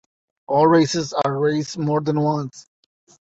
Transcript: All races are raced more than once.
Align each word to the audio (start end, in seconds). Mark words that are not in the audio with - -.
All 0.47 0.65
races 0.67 1.13
are 1.13 1.37
raced 1.37 1.77
more 1.77 2.01
than 2.01 2.19
once. 2.19 2.65